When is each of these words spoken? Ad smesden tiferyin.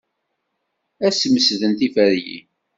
Ad 1.05 1.13
smesden 1.13 1.73
tiferyin. 1.79 2.45